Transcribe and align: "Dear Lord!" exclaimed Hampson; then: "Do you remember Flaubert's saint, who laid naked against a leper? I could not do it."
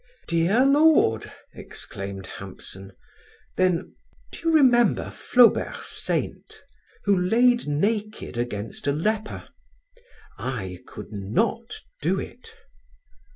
"Dear 0.27 0.65
Lord!" 0.65 1.31
exclaimed 1.53 2.25
Hampson; 2.25 2.93
then: 3.55 3.93
"Do 4.31 4.39
you 4.39 4.51
remember 4.51 5.11
Flaubert's 5.11 5.89
saint, 5.91 6.63
who 7.03 7.15
laid 7.15 7.67
naked 7.67 8.35
against 8.35 8.87
a 8.87 8.93
leper? 8.93 9.47
I 10.39 10.79
could 10.87 11.11
not 11.11 11.75
do 12.01 12.19
it." 12.19 12.55